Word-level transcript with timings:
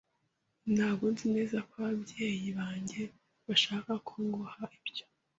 Ntabwo 0.73 1.05
nzi 1.11 1.25
neza 1.35 1.57
ko 1.69 1.73
ababyeyi 1.85 2.49
banjye 2.59 3.01
bashaka 3.47 3.91
ko 4.07 4.13
nguha 4.25 4.63
ibyo. 4.77 5.05